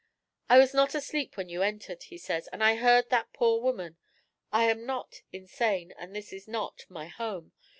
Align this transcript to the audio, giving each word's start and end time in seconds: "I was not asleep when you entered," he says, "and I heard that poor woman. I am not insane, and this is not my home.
"I 0.49 0.57
was 0.57 0.73
not 0.73 0.95
asleep 0.95 1.37
when 1.37 1.47
you 1.49 1.61
entered," 1.61 2.01
he 2.05 2.17
says, 2.17 2.47
"and 2.47 2.63
I 2.63 2.77
heard 2.77 3.11
that 3.11 3.33
poor 3.33 3.61
woman. 3.61 3.97
I 4.51 4.63
am 4.63 4.87
not 4.87 5.21
insane, 5.31 5.91
and 5.91 6.15
this 6.15 6.33
is 6.33 6.47
not 6.47 6.85
my 6.89 7.05
home. 7.05 7.51